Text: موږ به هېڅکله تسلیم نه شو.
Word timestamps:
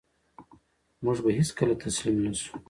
موږ 1.03 1.17
به 1.23 1.29
هېڅکله 1.37 1.73
تسلیم 1.83 2.17
نه 2.23 2.31
شو. 2.41 2.51